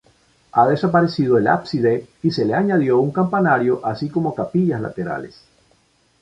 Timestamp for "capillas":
4.33-4.81